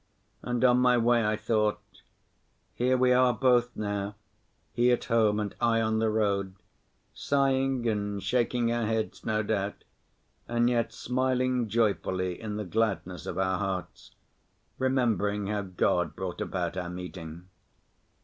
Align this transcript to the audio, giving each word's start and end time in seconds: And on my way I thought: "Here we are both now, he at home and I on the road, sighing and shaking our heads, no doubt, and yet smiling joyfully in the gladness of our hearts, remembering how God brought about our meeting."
And 0.41 0.65
on 0.65 0.79
my 0.79 0.97
way 0.97 1.23
I 1.23 1.35
thought: 1.35 1.83
"Here 2.73 2.97
we 2.97 3.11
are 3.13 3.35
both 3.35 3.75
now, 3.75 4.15
he 4.73 4.91
at 4.91 5.03
home 5.03 5.39
and 5.39 5.53
I 5.61 5.79
on 5.79 5.99
the 5.99 6.09
road, 6.09 6.55
sighing 7.13 7.87
and 7.87 8.23
shaking 8.23 8.71
our 8.71 8.87
heads, 8.87 9.23
no 9.23 9.43
doubt, 9.43 9.83
and 10.47 10.67
yet 10.67 10.91
smiling 10.91 11.67
joyfully 11.69 12.41
in 12.41 12.55
the 12.55 12.65
gladness 12.65 13.27
of 13.27 13.37
our 13.37 13.59
hearts, 13.59 14.15
remembering 14.79 15.45
how 15.45 15.61
God 15.61 16.15
brought 16.15 16.41
about 16.41 16.75
our 16.77 16.89
meeting." 16.89 17.47